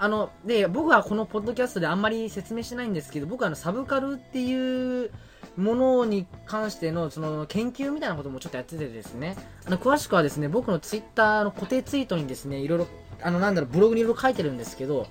[0.00, 5.10] あの、で、僕はこのポッドキャストであんまり説明してないんですけど、僕はあの、サブカルっていう
[5.56, 12.86] ものに関しての、その、研究みたいなこともちょっとやっててですね、あの、詳しくはですね、僕のツイッターの固定ツイートにですね、いろいろ、
[13.22, 15.08] あの、なんだろう、ブログにいろいろ書いてるんですけど、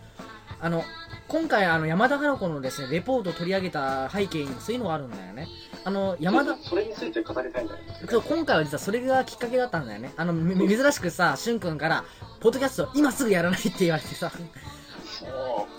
[0.62, 0.84] あの、
[1.28, 5.48] 今回、あの、山田花子のですね、レポートを取り上げた背景にもそういうのがあるんだよね。
[5.84, 8.00] あの、山田、それについて語りたいんだよね。
[8.10, 10.14] そう今回は実はそれがきっかけだったんだよね。
[10.16, 12.06] あの、め珍しくさ、しゅんくんから、
[12.40, 14.32] ポッドキャスト今すぐやらないって言われてさ。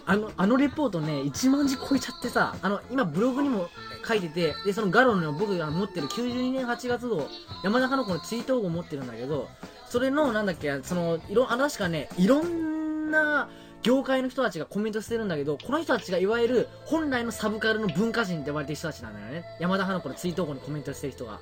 [0.07, 3.69] あの、あのレポートね、1万字超えちゃってさ、あの、今ブログにも
[4.07, 7.29] 書いてて、で、そのガロンの僕が持ってる92年8月号、
[7.63, 9.49] 山田花子のツイート号持ってるんだけど、
[9.89, 13.49] それの、なんだっけ、その、いろ、あの、確かね、いろんな、
[13.83, 19.45] 業界の人たちがコメントしてるんだけど、この人たちがいわゆる本来のサブカルの文化人って呼ばれてる人たちなんだよね。
[19.61, 21.39] 山田花子のツイート号にコメントしてる人が。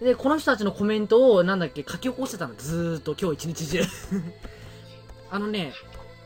[0.00, 3.82] で、この人たちのコメントを、なんだっけ、書き起こしてたの、ずーっと今日一日中。
[5.30, 5.72] あのね、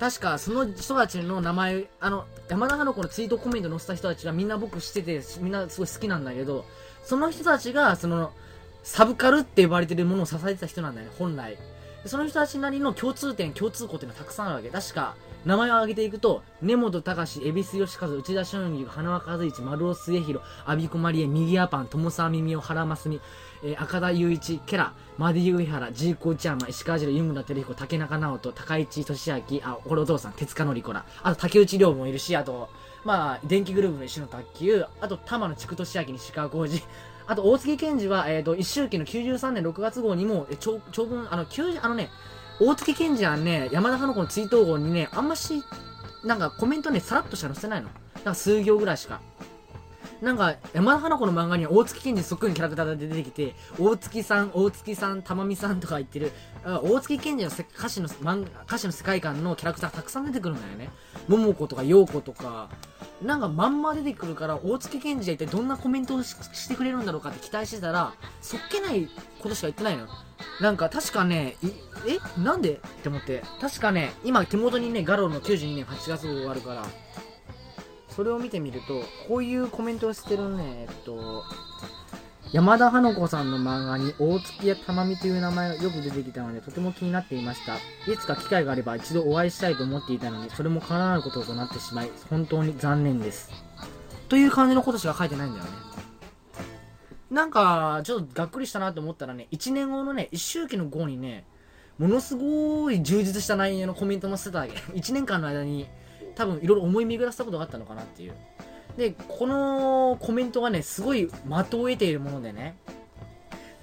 [0.01, 6.65] 確かその人たちの名前、あの、山田花子のツイートコメント載せた人たちがみんな僕知ってて、みんなすごい好きなんだけど、
[7.05, 8.33] その人たちが、その、
[8.83, 11.57] サブカルって呼ばれてるものを支えてた人なんだよね、本来。
[12.07, 14.69] その人たちなりの共通点、共通項っていうのはたくさんあるわけ。
[14.69, 15.15] 確か、
[15.47, 23.21] 名前を挙げていくと、根本隆、恵比寿義和、内田俊義、花輪和一、丸尾末広、阿比子まりえ、右アパン、友沢耳を原真澄、
[23.65, 32.69] えー赤田雄一、ケラ、マディウイハラ、ジーコ内山、石川次郎、湯村照彦、竹中直人、高市俊明、あ、これお父さん、手塚のり子ら、あと竹内涼もいるし、あと、
[33.05, 36.83] まあ、電気グループの石野卓球、あと玉野筑俊明、西川浩二、
[37.27, 42.11] あと大月健二は、えっ、と、一周期の93年6月号にも、え長長文、あの、90あのね、
[42.61, 45.63] 大月健二はね、山田花子のツイート号にね、あんまし、
[46.23, 47.89] なんかコメントね、さらっとしか載せないの。
[48.17, 49.21] なんか数行ぐらいしか。
[50.25, 56.33] なんか、山田花子の漫画には大月健二そっくりのキャラクターが出てきて、大月さん、大月さん、玉美さんとか言ってる、
[56.65, 60.91] 大月健二のせ歌詞の漫歌詞の世界観のキャラクターたくさん出てくるんだよね。
[61.29, 62.71] 桃子とか陽子とか、
[63.21, 69.07] なんかまんま出てくるから、大月健二は一体どんなコメントをしてくれるんだろうかって期待してたら、そっけない
[69.41, 70.09] ことしか言ってないの。
[70.63, 71.57] なんか確かね、
[72.07, 72.41] え？
[72.41, 72.73] なんで？
[72.73, 73.43] って思って。
[73.61, 76.87] 確かね、今手元にね、ガロの92年8月号があるから、
[78.15, 81.45] それを見てみると、こういうコメントをしてるね、えっと、
[82.53, 87.75] 山田花子さんの漫画に大月や玉美という名前がよく出てきたのでとても気になっていました。
[88.11, 93.51] いつか機会があれば一度お会いしたいと思っていたのに、それも叶わないこととなってしまい、本当に残念です。
[94.29, 95.71] という感じのことしか書いてないんだよね。
[97.31, 101.45] なんか、ちょっとがっくりしたなと思ったらね、1年後のね、1周期の後にね、
[101.99, 104.73] ものすごい充実した内容のコメントもしてたわけ。
[104.93, 105.89] 1年間の間に、
[106.35, 108.35] 多分いろいろ思い巡らせたことがあったのかなっていう。
[108.97, 112.77] で、このコメントがね、すごい的を得ているものでね。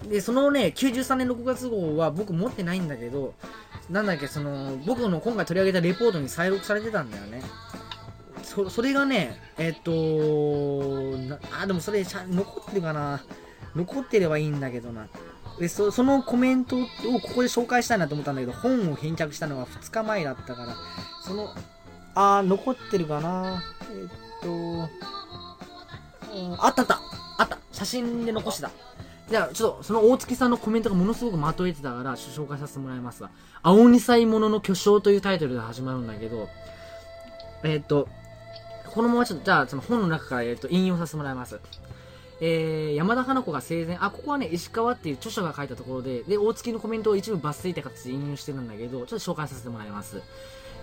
[0.07, 3.33] で、そのね、93年6月号は僕持ってないんだけど、
[3.89, 7.41] なんだっけ、その、僕の今回取り上げたレポートに再録されてたんだよね。
[8.43, 9.91] そそれがね、えっと
[11.57, 13.21] あ、でもそれ残ってるかな？
[13.75, 15.07] 残ってればいいんだけどな。
[15.59, 16.79] でそそのコメントを
[17.21, 20.75] ここで紹介したいなと思ったんだけど、本を返却したのが2日前だったから、
[21.23, 21.53] その、
[22.15, 23.63] あー、残ってるかな。
[23.91, 24.87] えっと、うん
[26.59, 26.99] あったあった
[27.37, 28.71] あった写真で残してた。
[29.29, 33.29] じゃあ、ちょっと、その大月さんのコメントがものすごくまとえてたから、紹介させてもらいますが、
[33.63, 36.49] 青二歳ものの巨匠というタイトルで始まるんだけど、
[37.63, 38.09] えっと、
[38.93, 41.59] このままちょっと、じゃあ、その本の中から、えっと、引用させてもらいます。
[42.41, 50.21] えー、山田花子が生前、あ、ここはね、石川っていう著書が書いたところで、で、大月のコメントを一部抜粋って形で引用してるんだけど、ちょっと紹介させてもらいます。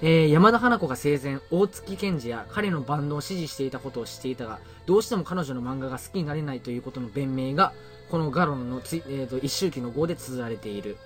[0.00, 7.72] えー、山田花子が生前、大月健二や彼のバンドを支持していたことを知っていたが、どうしても彼女の漫画が好きになれないということの弁明が、
[8.08, 10.98] このガロンのつ、えー、と一周期の号で綴られている。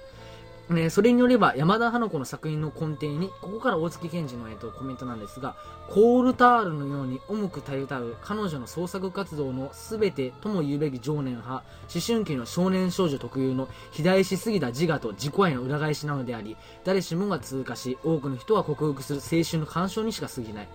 [0.69, 5.57] ね、それによれば山田花子の作品の根底にここから大月健二の、えー、とコメントなんですが
[5.91, 20.69] コールタールのように重くたゆたう彼女の創作活動の全てとも言うべき情念派思春期の少年少女特有の肥大しすぎた自我と自己愛の裏返しなのであり誰しもが通過し多くの人は克服する青春の干渉にしか過ぎない。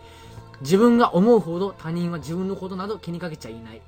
[0.61, 3.81] 自分が思うほど他人は自分のことなど気にかけちゃいない。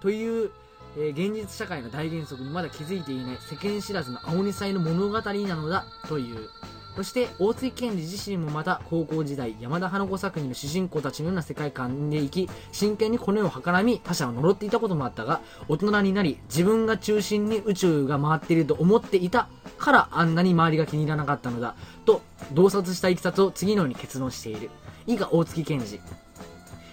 [0.00, 0.50] という
[0.96, 6.48] えー現実社会の大原則にまだ気づいていない世間知らずの青二歳の物語なのだという
[6.96, 21.76] そして大月健二自身もまた高校時代山田花子作品の主人公たちのような世界観で生き真剣にこの世を計らみ他者を呪っていたこともあったが大人になり自分が中心に宇宙が回っていると思っていたからあんなに周りが気に入らなかったのだ
[22.06, 22.22] と
[22.52, 24.70] 洞察したいきさつを次のように結論している。
[25.06, 26.00] 以下大月健二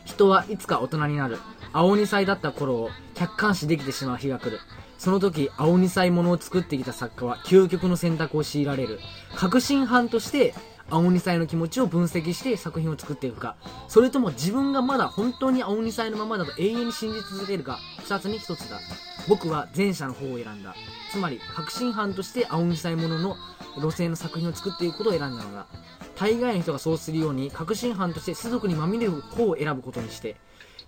[0.06, 1.38] 人はいつか大人になる。
[1.74, 4.60] 青二歳だった頃を客観視できてしまう日が来る。
[5.00, 9.00] その時青二歳ものを作ってきた作家は究極の選択を強いられる。
[9.36, 10.54] 革新犯として
[10.90, 13.56] 青二歳の気持ちを分析して作品を作っていくか。
[13.88, 17.80] それとも自分がまだ本当に青二歳のままだと永遠に信じ続けるか。
[18.06, 18.80] 2つに1つだ。
[19.28, 20.76] 僕は前者の方を選んだ。
[21.12, 23.36] つまり確信犯として青二歳ものの
[23.78, 25.66] 路線の作品を作っていくことを選んだのだ。
[26.16, 30.36] 大概の人がそうするように確信犯として種族にまみれる方を選ぶことにして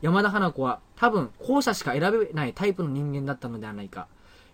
[0.02, 4.08] 山田花子は多分後者しか選べないタイプの人間だったのではないか。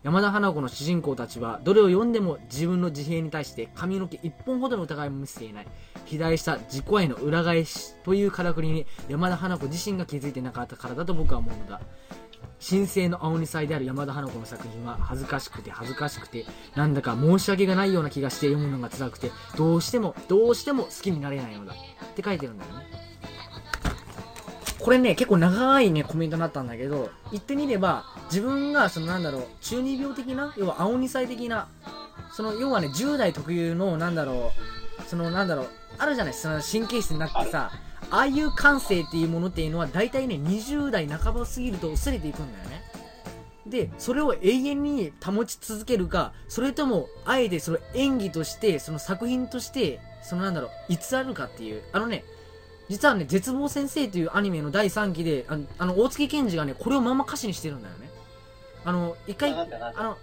[0.04, 5.68] 山田花子の主人公たちはどれを読んでも自分の自閉に対して髪の毛一本ほどの疑いも見せていない。
[6.06, 11.82] 肥大した自己愛の裏返しというからくりに山田花子自身が気づいてなかったからだと僕は思うのだ。
[12.68, 16.46] 神聖の青二歳である山田花子の作品は恥ずかしくて恥ずかしくて
[16.76, 23.11] なんだか申し訳がないような気がして読むのが辛くてどうしてもどうしても好きになれないのだって書いてるんだよね。
[24.82, 31.68] これね結構長いねコメントになったんだけど言ってみれば自分がそのなんだろう中二病的な要は青二歳的な
[32.34, 34.52] その要はね10代特有のなんだろ
[35.00, 35.68] うそのなんだろう
[36.00, 37.72] あるじゃないその神経質になってさ
[38.10, 42.82] ああいう感性っていうものっていうのは大体ね20代半ば過ぎると薄れていくんだよね。
[43.68, 51.84] でそれを永遠に保ち続けるかそれともあえてその演技としてその作品としてそのなんだろう偽るかっていう。
[51.94, 52.24] あのね
[52.92, 58.10] 実はね絶望先生というアニメの第3期であのあの大月健二がねこれをまんま歌詞にしてるんだよね。
[58.84, 59.56] あの一回あ
[60.04, 60.18] の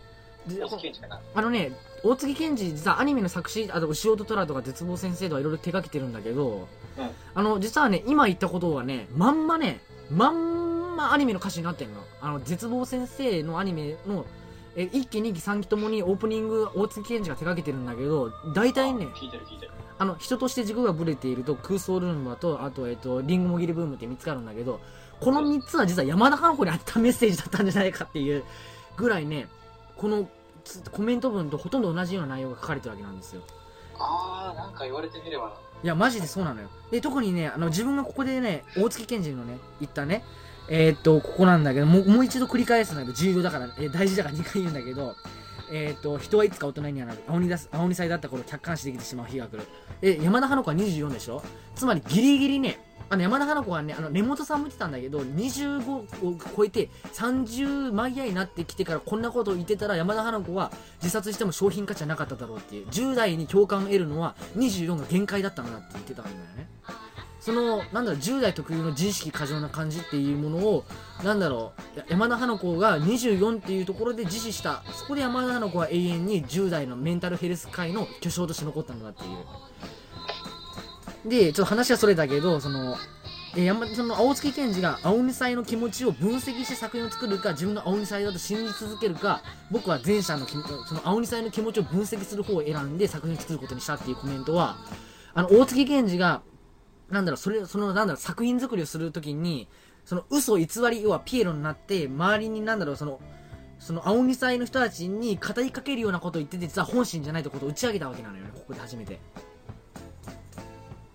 [1.35, 1.73] あのね
[2.05, 6.69] 大月健二実はアニメの作詞あと牛音虎とか絶望先生とかいろいろ手掛けてるんだけど、
[6.99, 7.11] うん。
[7.35, 9.81] あの実はね今言ったことはねまんまね
[10.11, 12.03] まんまアニメの歌詞になってるの。
[12.21, 14.27] あの絶望先生のアニメの
[14.77, 19.68] え1期2期3期ともにオープニング大月健二が手掛けてるんだけど大体ね聞いてる聞いてる
[19.99, 24.81] あの人として軸がぶれていると空想ルンバとあと,、えっとリンゴもぎりブームって3つあるんだけど
[25.21, 28.45] この3つは実は山田花子にあったメッセージだったんじゃないかっていう
[28.97, 29.49] ぐらいね
[29.97, 30.29] この
[30.65, 33.43] つコメント文とほとんど同じような内容が書かれてるわけなんですよ。
[33.99, 36.69] ああなんか言われてみればいやマジでそうなのよ。
[36.91, 40.25] で特にねあの自分がここでね大月健二のね言ったね
[40.69, 45.17] えーっとここなんだけどもうもう一度繰り返すんだけど重要だから、えー大事だから2回言うんだけど
[45.71, 49.63] えーと人はいつか大人にはなる青に出す青に歳だった頃客観視できてしまう日が来る。
[50.03, 51.43] え山田花子は24でしょ？
[51.75, 52.79] つまりギリギリね
[53.11, 56.05] あの山田花子はねあの根本さんも言ってたんだけど25を
[56.57, 60.71] 超えて30マイヤーになってきてからこんなことを言ってたら山田花子は
[61.03, 62.89] 自殺しても商品価値はなかっただろうっていう。
[62.89, 66.69] 10代に共感を得るのは24が限界だったんだって言ってたんだよね。
[67.49, 70.85] そのなんだろう10代特有の自意識過剰な感じっていうものを
[71.25, 74.83] なんだろう山田花子が24っていうところで自死した。
[74.93, 79.27] そこで山田花子は永遠に10代のメンタルヘルス界の巨匠として残ったんだってい
[81.25, 81.31] う。
[81.31, 82.99] でちょっと話はそれだけどその
[83.57, 94.77] え山その青月健二が青二歳の気持ちを分析して作品を作るか自分の青二歳だと信じ続けるか僕は前者のその青二歳の気持ちを分析する方を選んで作品を作ることにしたっていうコメントは
[95.33, 96.43] あの大月健二が
[97.11, 99.69] なんだろうそれそのなんだろう作品作りをするときに
[100.05, 103.21] その嘘偽り要はピエロになって周りになんだろうその
[103.79, 109.19] その青二歳の人たちに語りかけるようなことを言ってて実は本心じゃないってことを打ち上げたわけなのよねここで初めて。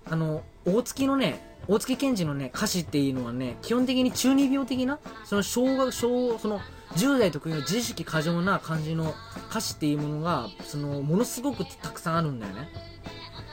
[0.06, 6.60] あの大月のね大月健二のね歌詞っていうのはね基本的に中二病的なその小学小その
[6.96, 9.13] 10代特有の自意識過剰な感じの
[9.50, 12.69] 歌詞っていうものがそのものすごくたくさんあるんだよね。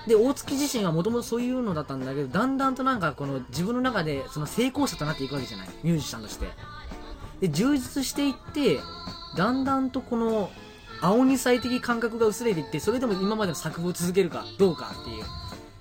[0.07, 5.69] で大月自身はもともとそういうのだったんだけどだんだんとなんかこの自分の中でその成功者となっていくわけじゃない。
[5.83, 6.49] ミュージシャンとして。
[7.41, 8.81] で充実していって
[9.37, 10.51] だんだんとこの
[11.01, 15.25] 青二歳的感覚が薄れていってそれでも今までの作風を続けるかどうかっていう。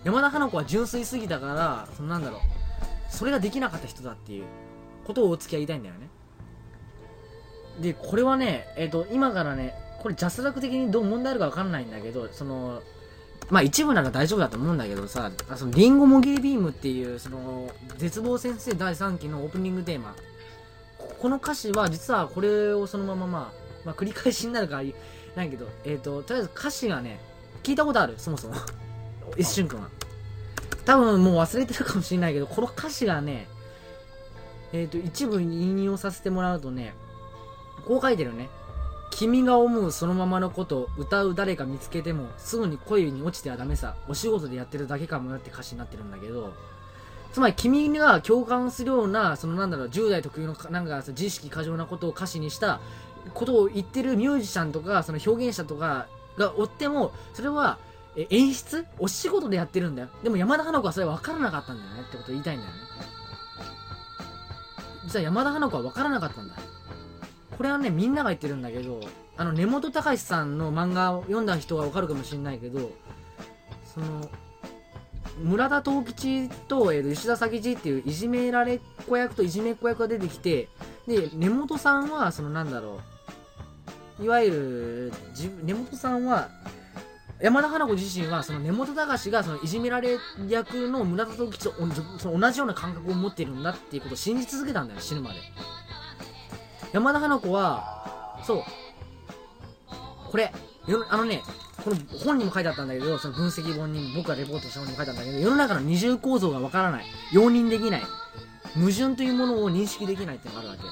[0.03, 2.39] 山田花子は純粋すぎたからそのなんだろう。
[3.09, 4.45] それができなかった人だっていう
[5.05, 6.09] ことを大月は言いたいんだよね。
[7.81, 12.81] でこれはねえっ、と今からねこれジャスラック的にどう問題あるか分かんないんだけどその
[13.49, 20.15] まあ一部なら大丈夫だと思うんだけどさあそのリンゴもぎりビームっていうその絶望先生第3期のオープニングテーマ。
[20.97, 24.83] ここの歌詞は実はこれをそのまままあ、まあ、繰り返しになるから
[25.35, 27.19] ないけどえっ、ととりあえず歌詞がね
[27.63, 28.55] 聞いたことあるそもそも。
[29.37, 29.89] 一瞬くんは。
[30.85, 33.47] 多分もう忘れてるかもしれないけどこの歌詞がね
[34.73, 36.93] えっ、と一部引用させてもらうとね
[37.87, 38.49] こう書いてるね
[39.19, 43.95] 君が思うそのままのことを歌う誰か見つけてもすぐに恋に落ちてはダメさ。
[44.07, 46.53] お仕事でやってるだけかもよって歌詞になってるんだけど。
[47.33, 52.79] つまり君が共感するようなそのなんだろう10代特有のなんか自意識過剰なことを歌詞にした
[53.33, 56.07] ことを言ってるミュージシャンとかその表現者とか
[56.37, 57.77] が追ってもそれは
[58.15, 58.85] 演出？
[58.99, 60.07] お仕事でやってるんだよ。
[60.23, 62.77] でも山田花子はそれ分からなかったんだよねってことを言いたいんだよね。
[65.03, 66.55] 実は山田花子は分からなかったんだ。
[67.59, 69.01] これはねみんなが言ってるんだけど
[69.35, 72.91] あの根本隆さんの漫画を読んだ人は分かるかもしれないけど
[73.93, 74.29] その
[75.43, 80.69] 村田藤吉と,、えー吉田佐吉っていういじめられっ子役といじめっ子役が出てきて
[81.05, 83.01] で根本さんはそのなんだろ
[84.21, 85.13] ういわゆる
[85.61, 86.47] 根本さんは
[87.41, 91.73] 山田花子自身はその根本隆がそのいじめられ役の村田藤吉と
[92.19, 95.41] その同じような感覚を持ってるんだっていうことを信じ続けたんだよ死ぬまで。
[96.91, 98.63] 山田花子はそう。
[100.31, 100.51] これ
[101.09, 101.41] あのね
[101.83, 107.05] この本にも書いてあったんだけどその分析本に僕がレポートした本にも書いてあったんだけど世の中の二重構造がわからない。
[107.31, 108.01] 容認できない。
[108.75, 110.85] 矛盾というものを認識できないっていうのがあるわ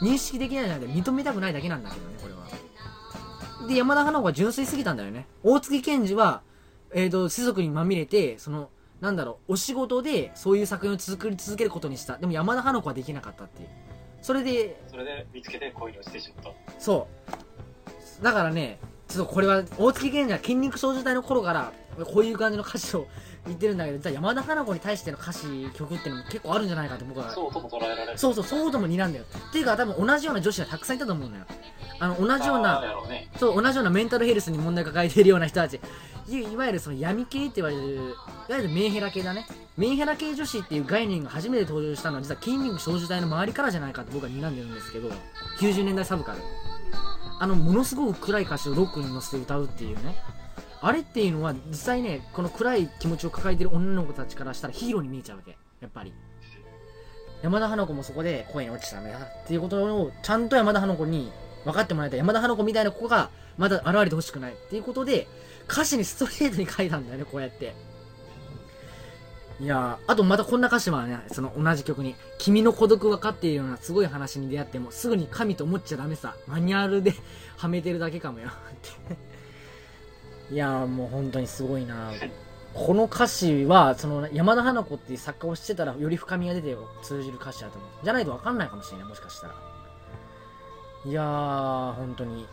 [0.00, 0.06] け。
[0.06, 3.68] 認識できないじゃなくて認めたくないだけなんだけどねこれは。
[3.68, 5.26] で山田花子は純粋すぎたんだよね。
[5.42, 6.42] 大月健二は
[6.92, 8.70] えーと世俗にまみれてその
[9.00, 12.18] なんだろうお仕事でそういう作品を作り続けることにした。
[12.18, 13.68] でも山田花子はできなかったっていう。
[14.22, 16.80] それでそれで見つけて恋に落ちてしまった。
[16.80, 17.08] そ
[18.20, 18.24] う。
[18.24, 18.78] だからね、
[19.12, 21.72] ちょっとこれは、大月健二は筋肉少女隊の頃から、
[22.06, 23.06] こういう感じの歌詞を
[23.46, 27.30] 言ってるんだけど、山田花子に対しての歌詞、曲っていうのも結構あるんじゃないかって僕は。
[27.30, 28.18] そうとも捉えられる。
[28.18, 29.24] そうそう、そうとも睨んだよ。
[29.50, 31.44] っていうか多分同じような女子がたくさんいたと思うんだよ。
[31.98, 33.28] あの、同じような、ね。
[33.38, 35.78] そう、同じようなメンタルヘルスに問題抱えているような人たち。
[36.28, 39.46] いいわゆるその闇系って言われる、いわゆるメンヘラ系だね。
[39.76, 45.10] メンヘラ系女子っていう概念が初めて登場したのは実は筋肉少女隊の周りからじゃないかって僕は睨んでるんですけど、
[45.58, 46.38] 90年代サブカル。
[47.42, 50.14] あの、ものすごく暗い歌詞をロックに乗せて歌うっていうね。
[50.80, 55.58] あれっていうのは実際ね、この暗い気持ちを抱えてる女の子たちからしたらヒーローに見えちゃうわけ。
[55.80, 56.14] やっぱり。
[57.42, 61.32] 山田花子もそこで恋に落ちたんだっていうことをちゃんと山田花子に
[61.64, 65.26] 分かってもらいた山田花子みたいな子がまだ現れてほしくないっていうことで
[65.68, 67.74] 歌詞にストレートに書いたんだよねこうやって
[69.62, 71.20] いやあとまたこんな歌詞はね。
[71.30, 76.34] その同じ曲に「君の孤独分かっているようなすごい話に出会ってもすぐに神と思っちゃダメさ。
[76.48, 77.14] マニュアルで
[77.56, 78.50] はめてるだけかもよ」っ
[80.48, 80.52] て。
[80.52, 82.10] いやもう本当にすごいな。
[82.74, 87.90] この歌詞はその山田花子っていう作家をしてたらより深みが出て通じる歌詞だと思う。
[88.02, 89.54] じゃないと分かんないかもしれないもしかしたら。
[91.04, 92.48] いやー本当に。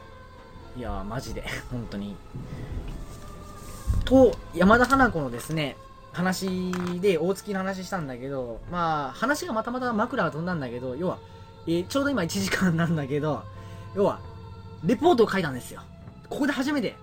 [0.77, 1.43] いやーマジで。
[1.71, 2.15] 本当に。
[4.05, 5.75] と山田花子のですね
[6.19, 11.17] 話で大月の話したんだけどまあ話がまたまた枕が飛んだんだけど要は、
[11.65, 13.43] えーちょうど今1時間なんだけど
[13.95, 14.19] 要は
[14.83, 15.81] レポートを書いたんですよ。
[16.29, 16.95] ここで初めて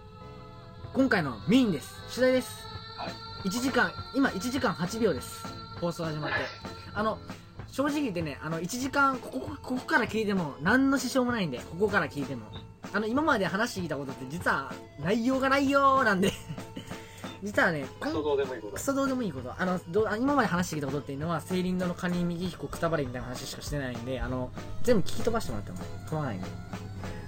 [0.93, 1.95] 今回のメインです。
[2.15, 2.67] 取材です。
[2.97, 3.49] はい。
[3.49, 5.47] 1時間今1時間8秒です。
[5.81, 6.37] 放送始まって。
[6.95, 7.19] あの
[7.69, 12.47] 正直言ってねあの1時間ここここから聞いても何の支障もないんでここから聞いても。
[12.93, 16.33] あの今まで話してきたことって実は内容がないよーなんで
[17.43, 18.75] 実はねクソどうでもいいこと。
[18.75, 18.81] ク。
[18.81, 19.53] ソどうでもいいこと。
[19.57, 24.51] あのど今まで話してきたことっていうのは青林堂のカニ右彦くたばれみたいな話しかしてないんであの
[24.83, 25.79] 全部聞き飛ばしてもらっても
[26.09, 26.47] 構わないんで。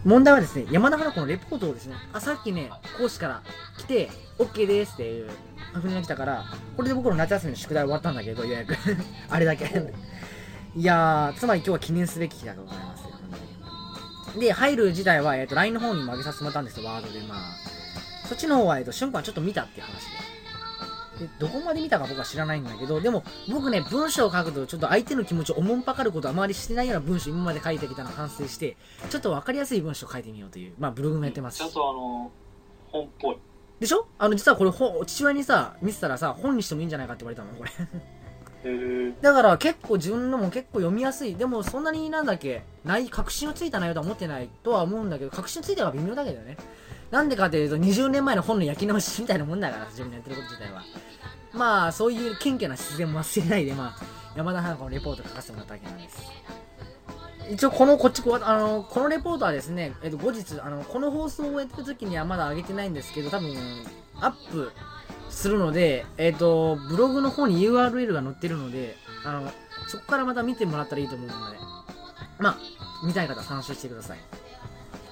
[0.05, 3.43] 問題はですね山田花子のレポートをですねあさっきね講師から
[3.79, 5.29] 来て OK ですっていう
[5.75, 6.45] 確認が来たから
[6.77, 8.77] これで僕の夏休みの宿題終わったんだけどようやく
[9.29, 9.93] あれだけ。
[10.77, 14.39] いやーつまり今日は記念すべき日だとございます。
[14.39, 17.21] で入る自体は、えー、と LINE の方にも上げさせてもらったんですよワードで。
[17.27, 17.78] まあ
[18.29, 20.05] そっちの方は、えっと、瞬間ちょっと見たっていう話
[21.19, 21.27] で。
[21.27, 28.77] で、どこまで見たか僕は知らないんだけど、でも、僕ね、文章を書くと、ちょっと相手の気持ちをおもんぱかることあまりしてないような文章今まで書いてきたのを反省して、
[29.11, 32.31] ちょっとわかりやすい文章を書いてみようという、まあ、ブログもやってますちゃんとあの、
[32.93, 33.39] 本っぽい。
[33.81, 34.07] でしょ？
[34.19, 37.71] あの、実はこれ、本父親にさ、見せたらさ、本にしてもいいんじゃないかって言われたの、これ。
[39.23, 41.37] だから結構自分のも結構読みやすい。
[41.37, 46.57] でもそんなになんだっけ、ない、確信をついた内容とは思ってないとは思うんだけど、確信ついたのは微妙だけどね。
[47.11, 50.83] なんでかというと、20年前の本の焼き直しみたいなもんだから、自分のやってること自体は。
[51.53, 54.05] まあ、そういう謙虚な自然も忘れないで、まあ、
[54.37, 56.23] 山田花子のレポート書かせてもらったわけなんです。
[57.51, 63.57] 一応このこっちあのこのレポートはですね、えっと、後日あのこの放送をやってる時にはまだ上げてないんですけど多分
[64.21, 64.71] アップ
[65.31, 69.51] するので、えっとブログの方に URL が載ってるのであの
[69.87, 71.57] そこからまた見てもらったらいいと思うので
[72.39, 72.59] まあ
[73.07, 74.19] 見たい方参照してください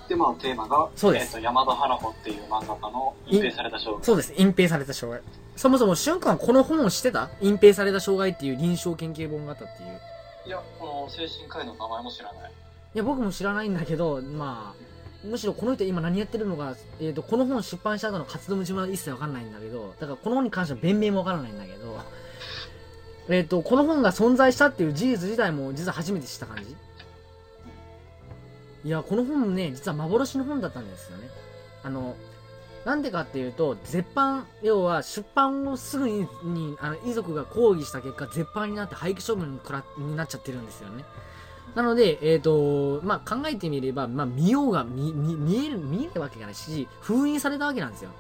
[0.09, 1.25] で、まあ、テーマが、そうです。
[1.25, 4.05] えっと、山田花子っていう漫画家の隠蔽された障害。
[4.05, 4.35] そうです。
[4.37, 5.23] 隠蔽された障害
[5.57, 7.31] そもそも瞬間この本を知ってた？
[7.41, 10.01] 隠蔽された障害っていう臨床研究本があったっていう。
[10.47, 12.53] いや、この精神科医の名前も知らない。
[12.95, 22.01] いや僕も知らないんだけどまあむしろこの人今何やってるのか、えー、とこの本出版した後の活動も自分は一切わかんないんだけどだからこの本に関しては弁明もわからないんだけど
[23.29, 26.75] えっとこの本が存在したっていう事実自体も実は初めて知った感じ
[28.87, 31.29] いやこの本ね実は幻の本だったんですよね
[31.83, 32.17] あの
[32.85, 41.05] なんでかっていうと絶版要は出版をすぐににあの遺族が抗議した結果絶版になって廃棄処分にらになっちゃってるんですよね
[41.75, 48.11] なので、えっ、と、まあ、考えてみれば、まあ、見ようが見、見、える、見えるわけがないし、封印されたわけなんですよ。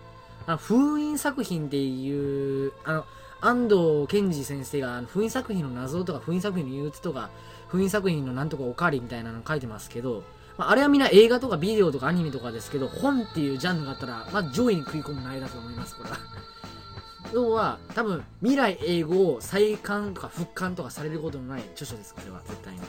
[0.46, 3.06] あの、封印作品っていう、あの、
[3.40, 7.30] 安藤健二先生が封印作品の謎とか封印作品の憂鬱とか
[7.68, 10.22] 封印作品のなんとかおかわりみたいなの書いてますけど、
[10.58, 16.16] まあ、あれはみんな映画とかビデオとかアニメとかですけど本っていうジャンルがあったら、まあ、上位に食い込む内容だと思いますこれは。
[17.34, 22.80] 要は多分未来英語を再刊とか復刊とかされることのない著書ですこれは絶対に。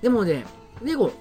[0.00, 0.46] でもね
[0.82, 1.12] でこ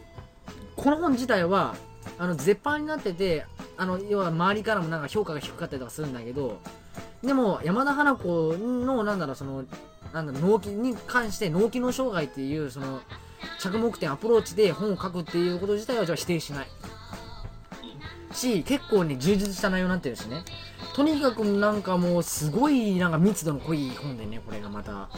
[0.76, 1.76] この本自体は
[2.18, 3.46] あの絶版になってて
[3.78, 6.60] あの要は周りからもなんか評価が低かったりとかするんだけど
[7.24, 9.64] でも山田花子のなんだろうその
[10.14, 13.02] なんだろ脳気に関して脳機能障害っていうその
[13.60, 16.68] 着目点アプローチで本を書くっていうこと自体はじゃあ否定しない。
[18.34, 20.44] し結構ね充実した内容になってるしね。
[20.96, 25.10] とにかくなんかもうすごいなんか密度の濃い本でねこれがまた。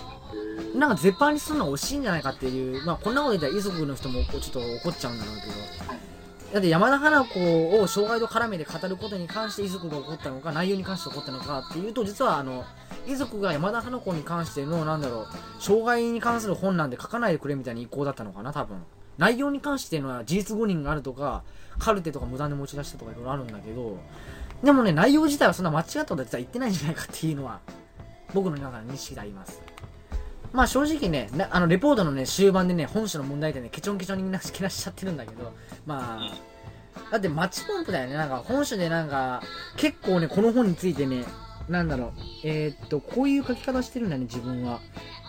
[0.76, 2.86] なんか絶版にするのは惜しいんじゃないかっていう。
[2.86, 6.04] まあこんなこと言ったら遺族の人もちょっと怒っちゃうんだろうけど。
[6.54, 12.64] だって山田花子を障害と絡めて語ることに関して遺族が起こったのか内容に関して起こったのかっていうと実はあの
[13.08, 18.78] 遺族が山田花子に関してのなんだろう障害に関する本なんで書かないでくれみたいな意向だったのかな多分。
[19.18, 21.44] 内容に関してのは事実誤認があるとか
[21.78, 24.00] カルテとか無断で持ち出したとかいろいろあるんだけど
[24.64, 27.60] でもね内容自体はそんな間違ったことは実は言ってないんじゃないかっていうのは
[28.34, 29.62] 僕の中の認識であります。
[30.52, 35.52] まあ正直ね、あのレポートのね終盤でね本書の問題点ねケチョンケチョンにみんなけなしちゃってるんだけど
[35.86, 38.14] まあだってマッチポンプだよね。
[38.14, 39.42] なんか本書でなんか
[39.78, 41.26] 結構ねこの本についてね
[41.70, 42.12] なんだろう。
[42.44, 44.80] えーっとこういう書き方してるんだね自分は。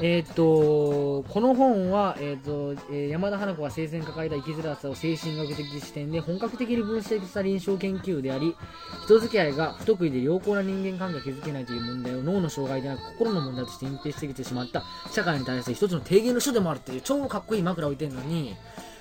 [0.02, 8.56] えーっとこの本は、えーっと山田花子が生前抱えた生きづらさを精神学的視点で本格的に分析した臨床研究であり
[9.04, 18.56] 人付き合いが不得意で良好な人間関係を築けないという問題を脳の障害でなく心の問題として隠蔽してきてしまった社会に対する一つの提言の書でもあるっていう超かっこいい枕を置いてるのに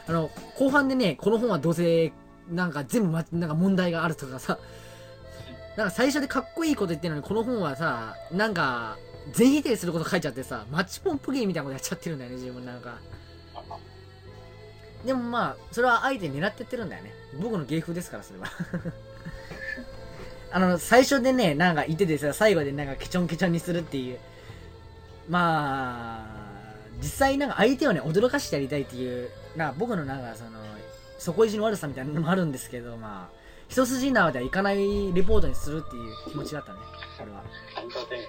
[0.08, 2.12] あの後半でねこの本はどうせ
[2.52, 4.60] なんか全部、ま、なんか問題があるとかさ
[5.76, 8.98] なんか最初でかっこいいこと言ってるのにこの本はさなんか
[9.32, 12.98] 全否定すること書いちゃってさマッチポンプ芸みたいなことやっちゃってるんだよね自分なんか。
[15.06, 17.12] でもまあそれはあえて狙ってってるんだよね。
[17.42, 18.48] 僕の芸風ですからそれは。
[20.52, 24.20] あの最初でねなんか言っててさ最後でなんかケチョンケチョンにするっていう。
[25.30, 26.26] まあ
[27.02, 29.30] 実際なんか相手をね驚かしてやりたいっていう。
[29.56, 30.52] な僕のなんかその
[31.18, 33.43] 底意地の悪さみたいなのもあるんですけどまあ。
[33.74, 36.80] 一筋縄ではいかないレポートにするっていう気持ちだったね
[37.18, 37.42] これは。
[37.76, 38.28] エンターテインメ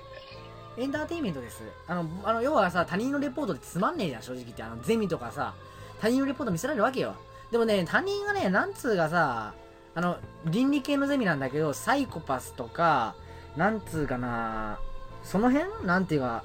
[0.78, 1.62] ンエンターテインメントです。
[1.86, 4.62] あのあの要はさ他人のレポートってつまんねえじゃん正直言って。
[4.62, 5.52] あのゼミとかさ
[6.00, 7.14] 他人のレポート見せられるわけよ。
[7.52, 9.52] でもね他人がねなんつうかさ
[9.94, 13.14] あの倫理系のゼミなんだけどサイコパスとか
[13.54, 14.78] なんつうかな
[15.24, 15.84] その辺？
[15.84, 16.42] なんていうか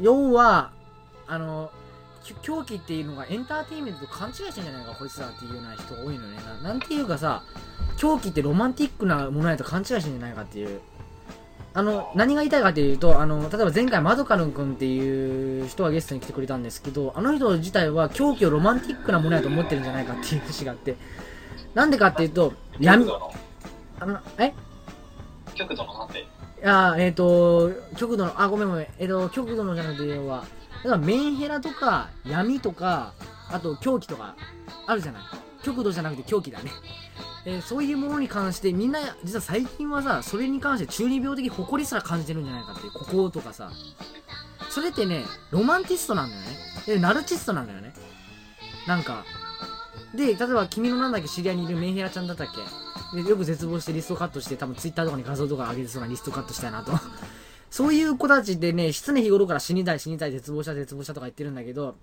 [0.00, 0.70] 要は
[1.26, 1.77] あのき
[2.42, 6.36] 狂気っていうのがエンターテインメントと勘違いしてんじゃないかこいつらっていうような人が多いのね。
[6.62, 7.42] ななんていうかさ
[7.96, 10.80] 狂気ってロマンティックなものやと勘違いしてんじゃないかっていう。
[11.74, 20.96] あの何が言いたいかというとあの例えば前回マドカルン君っていう人がゲストに来てくれたんですけどあの人自体は狂気をロマンティックなものやと思ってるんじゃないかっていう節があって。
[21.74, 23.06] なんでかっていうとト闇
[24.00, 24.52] あのえ？
[25.54, 26.26] 極度のなんて？
[26.64, 28.86] あーえっ、と極度のあごめんごめん。
[28.98, 30.44] えっ、と極度のじゃなくて要は
[30.84, 33.12] だからメンヘラとか闇とか
[33.50, 34.36] あと狂気とか
[34.86, 35.22] あるじゃない。
[35.62, 36.70] 極度じゃなくて狂気だね、
[37.44, 43.70] えーそういうものに関してみんな実は最近はさそれに関して中二病的誇りすら感じてるんじゃないかっていうこことかさ。
[44.70, 46.46] それってねロマンティストなんだよね。
[46.86, 47.92] でナルチストなんだよね。
[48.86, 49.24] なんか
[50.14, 52.46] で例えば君のなんだっけ知り合いにいるメンヘラちゃんだったっ
[53.12, 53.22] け。
[53.22, 56.92] でよく絶望してリストカットして多分ツイッターとかに画像とか上げてそうなリストカットしたいなと。
[57.70, 61.96] そういう子たちでね常日頃から死にたい死にたい絶望した絶望したとか言ってるんだけど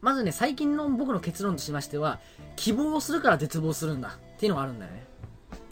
[0.00, 2.20] まずね最近の僕の結論としましては
[2.56, 5.06] 希望をするから絶望するんだっていうのがあるんだよね。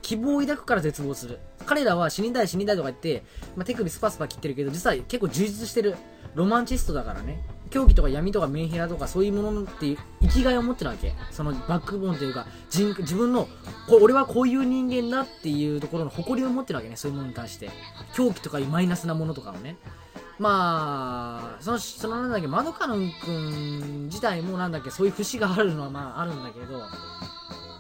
[0.03, 1.39] 希望を抱くから絶望する。
[1.65, 3.23] 彼らは死にたい死にたいとか言って、
[3.57, 5.97] まあ、手首スパスパ切ってるけど実は結構充実してる
[6.35, 7.43] ロマンチストだからね。
[7.71, 11.13] 狂気とか闇とかメンヘラとかそういうものって生きがいを持ってるわけ。
[11.31, 13.49] そのバックボーンというか人自分の
[13.89, 16.97] こ俺はこういう人間だっていうところの誇りを持ってるわけね。
[16.97, 17.71] そういうものに対して。
[18.15, 19.77] 狂気とかいうマイナスなものとかをね。
[20.39, 26.83] まあそのそのなんだっけマドカルン君自体もなんだっけそういう節があるのはまああるんだけど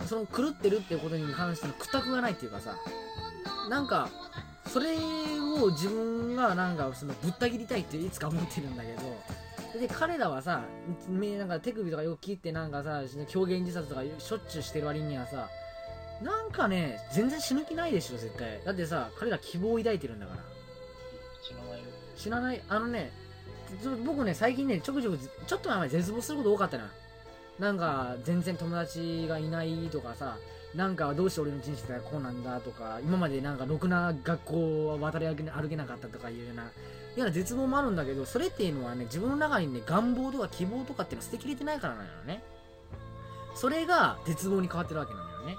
[0.07, 2.77] その狂ってるっていうことに関しての屈託がないっていうかさ
[3.69, 4.09] なんか
[4.69, 9.03] それを自分がなんかそのぶった切りたいっていつか思ってるんだけど
[9.81, 10.65] で彼らはさ
[11.09, 15.49] めなんか手首とかよく切ってなんかさ狂言自殺とかしょっちゅうしてる割にはさ
[16.23, 18.61] なんかね全然死ぬ気ないでしょ絶対。
[18.65, 20.43] だってさ彼ら希望を抱いてるんだから。
[21.47, 21.85] 知らないよ。
[22.17, 22.63] 知らない。
[22.69, 23.11] あのね
[24.07, 26.91] 僕ね最近ねちょくちょくちょっと前まで絶望すること多かったな
[27.59, 30.39] なんか全然友達がいないとかさ
[30.75, 36.71] なんかどうして俺の人生がこうなんだとか今までなんかろくな学校は渡り歩けなかったとかいうようなよ
[37.19, 42.43] うな絶望もあるんだけどそれっていうのはね自分の中にね願望とか希望とかっていうのを捨てきれてないからなのね。
[43.55, 45.57] それが絶望に変わってるわけなのよね。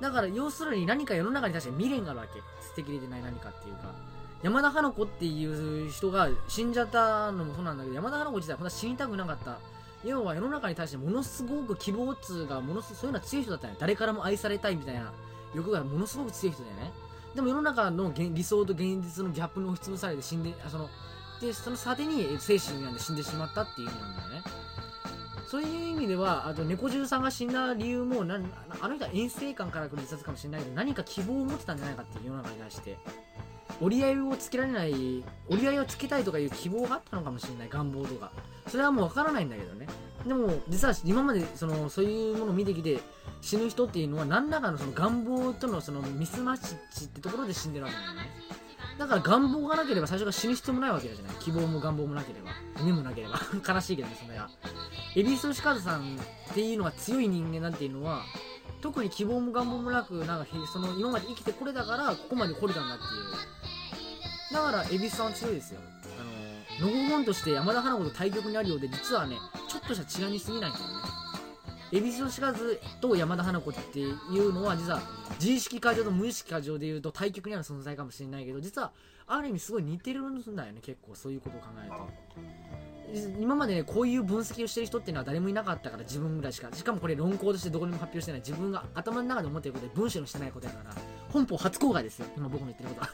[0.00, 2.40] だから要するに何か世の中に対して未練があるわけ。
[2.66, 3.94] 捨てきれてない何かっていうか。
[4.42, 9.58] 山田花子っていう人が死んじゃったのもそうなんだけど山田花子自体は本当は死にたくなかった。
[10.06, 13.78] 要は世の中に対してものすごく希望っつがものすそういうのは強い人だったよね。
[13.80, 15.12] 誰からも愛されたいみたいな。
[15.54, 16.92] 欲がものすごく強い人だよね。
[17.34, 20.88] でも世の中の理想と現実のギャップに押しつぶされて死んであその
[21.40, 24.42] でその差でに精神病んで死んでしまったっていう意味なんだよね。
[25.48, 28.40] そういう意味ではあと猫汁さんが死んだ理由もな
[28.80, 32.98] あの人は遠征感から来る自殺かもしれないけど何か希望を持ってたんじゃないかっていう世の中に対して。
[33.80, 38.30] 折り合いをつけられない折り合いをつけたいとかいう希望があったのかもしれない願望とか。
[38.68, 39.86] それはもうわからないんだけどね。
[40.26, 42.98] でも実は今までそのそういうものを見てきて
[43.40, 48.32] 死ぬ人っていうのは何らかのその願望とのそのミスマッチってところで死んでるわけなんだよね
[48.98, 51.34] だから願望がなければ最初から死ぬ必要もないわけじゃない。
[51.36, 54.50] 希望も願望もなければ夢もなければ悲しいけどねそれは
[55.14, 56.16] エビス・シカズさん
[56.50, 58.22] っていうのが強い人間なんていうのは
[58.80, 63.06] 特に希望も願望もなくなんかその今まで生きてこれたからここまで来れたんだってい
[63.52, 63.55] う。
[64.52, 65.80] だからエビスさん強いですよ。
[66.18, 69.36] あののほほんとして山田花子と対局にあるようで実はね
[69.68, 70.92] ちょっとした違いに過ぎないんだよね。
[71.92, 75.00] エビスを知らずと山田花子っていうのは実は
[75.38, 78.92] 自意識過剰と無意識過剰でいうと対極にある存在かもしれないけど実は
[79.28, 81.96] ある意味すごい似てるんだよね結構そういうことを考えると。
[83.40, 86.68] 今までねこういう分析をしてる人っていうのは誰もいなかったから自分ぐらいしか。
[86.72, 88.40] しかもこれ論考としてどこにも発表してない。
[88.40, 90.90] 自分が頭の中で思ってることで文章にしてないことやから
[91.32, 92.26] 本邦初公開ですよ。
[92.36, 93.08] 今僕の言ってることは。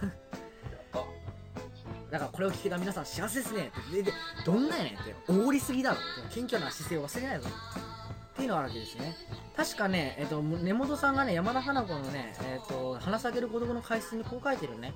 [2.12, 3.72] だからこれを聞けた皆さん幸せですね。
[3.88, 4.12] ってでで
[4.44, 5.96] どんなんやねんっておごりすぎだろ
[6.31, 9.16] 謙虚な姿勢を忘れないぞっていうのがあるわけですね。
[9.57, 14.92] 確かね、えっと、根本さんがね山田花子のね、えっと、花下げる孤独の解説にこう書いてるね。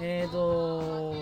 [0.00, 1.12] えっと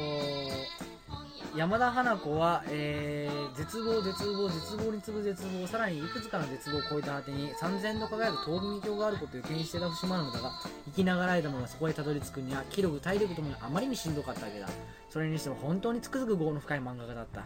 [1.55, 10.51] 山田花子は、えー、絶望絶望絶望に次ぐ絶望さらにいくつかの絶望を超えた果てに三千の輝く峠にがあることを予見してた節もあるのだが
[10.87, 14.69] 生きながらえたものがそこへたどり着くには気力体力ともにあまりにしんどかったわけだ。
[15.11, 17.45] それにしても本当につくづく業の深い漫画家だった。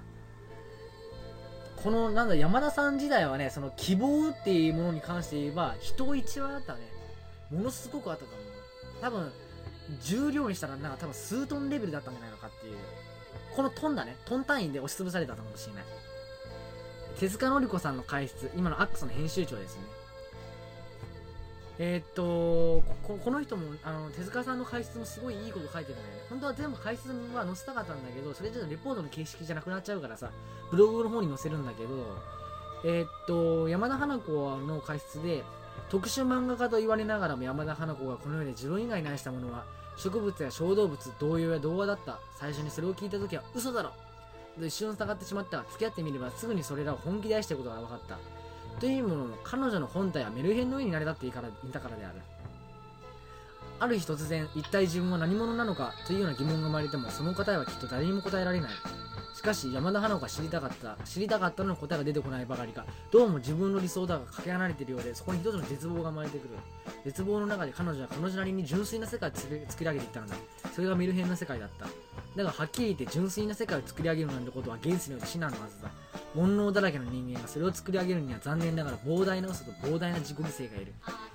[1.82, 6.80] このなんだ山田さん時代はねその希望っていうものに関して言えば人一話だったね。
[7.50, 8.46] ものすごくあったと思う。
[9.00, 9.32] 多分
[10.00, 12.76] 重量にしたらなんか多分数トンレベルだったんじゃないのかっていう。
[13.56, 14.16] このトンだね。
[14.26, 15.84] トン単位で押しつぶされたかもしれない。
[17.18, 18.50] 手塚のり子さんの解説。
[18.54, 19.82] 今のアックスの編集長ですね。
[21.78, 26.02] えー、っとここの人もあの手塚さんの解説もすごいいいこと書いてるね。
[26.28, 30.30] 本当は全部解説は載せたかったんだけどそれじゃレポートの形式じゃなくなっちゃうからさ。
[30.70, 31.88] ブログの方に載せるんだけど
[32.84, 35.44] えー、っと山田花子の解説で
[35.88, 39.64] 特殊漫画家と言われながらも山田花子がこの世で自分以外に愛したものは
[39.96, 42.18] 植物や小動物同様や童話だった。
[42.38, 43.92] 最初にそれを聞いた時は嘘だろ。
[44.58, 48.18] と一瞬疑ってしまったが付き合ってみればすぐにそれらを本気で愛したことが分かった。
[48.80, 51.40] というものの彼女の本体はメルヘンの上に成り立っていた
[51.80, 52.20] からである。
[53.78, 58.70] ある日突然一体自分は何者なのかというような疑問が生まれてもその答えはきっと誰にも答えられない。
[59.46, 62.84] かし山田花子が知りたかった知りたかったの答えが出てこないばかりか。
[63.12, 66.50] どうも自分の理想だがかけ離れているようでそこに一つの絶望が生まれてくる。
[67.04, 70.34] 絶望の中で彼女は彼女なりに純粋な世界を作り上げていったのだ。
[70.74, 71.86] それがメルヘンな世界だった。
[72.36, 75.90] だがはっきり言って純粋な世界を作り上げるなんてことは現世において至難のはずだ。
[76.36, 80.92] 煩悩だらけの人間がそれを作り上げるには残念ながら膨大な嘘と膨大な自己犠牲がいる。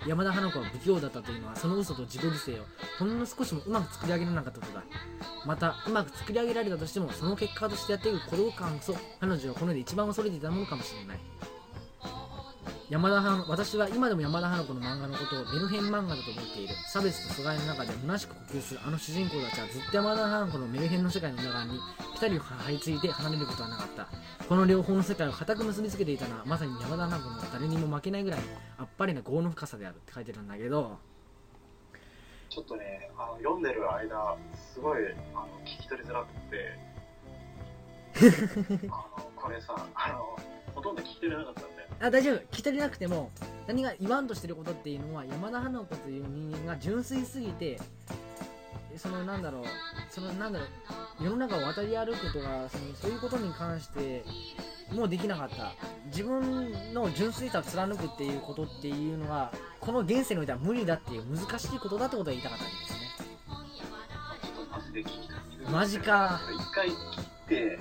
[0.08, 2.66] 山田花子は不器用だったというのはその嘘と自己犠牲を
[3.00, 4.84] ほんの少しもうまく作り上げられなかったことだ。
[5.46, 11.20] またうまく作り上げられたとしてもその結果としてやっていく孤独感こそ彼女はこの世で一番恐れていたものかもしれない。
[12.92, 16.76] 山田花私は今でも山田花子の漫画のことをメルヘン漫画だと思っている。
[16.92, 21.80] 差別と阻害の中で虚しく呼吸するあの主人公たちはずっと山田花子のメルヘンの世界の中に
[22.16, 24.10] ピタリと張り付いて離れることはなかった。
[24.46, 28.42] この両方の世界を固く結びつけていたのはまさに山田花子の誰にも負けないぐらい
[28.78, 31.00] あっぱれな業の深さであるって書いてるんだけど。
[32.50, 34.36] ちょっとね、あの読んでる間、
[34.74, 36.78] すごいあの聞き取りづらくて、
[38.92, 40.38] あのこれさあの、
[40.76, 42.38] ほとんど聞き取れなかったんで、あ大丈夫。
[42.38, 43.30] 聞き取れなくても
[43.68, 47.80] 何が言わんとしてることっていうのは山田花子という人間が純粋すぎて
[48.98, 49.64] そのなんだろう。
[50.10, 50.70] そのなんだろう。
[51.24, 54.26] 世の中を渡り歩くとかそのそういうことに関して
[54.92, 55.74] もうできなかった。
[56.08, 63.02] 自分の純粋さを貫くっていうことっていうのはこの現世においては無理だっていう難しいことだってことを言いたかったんですね。
[65.72, 66.42] マジか。
[66.60, 66.98] 一回切っ
[67.48, 67.80] て、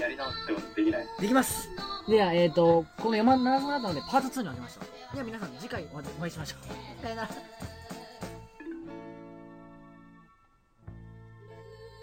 [0.00, 1.06] やり直すってことできない？
[1.20, 1.68] できます。
[2.08, 4.84] ではえっ、とこの山長くなったのでパート2に分けました。
[5.14, 7.02] では皆さん次回お会いしましょう。
[7.02, 7.28] さよなら。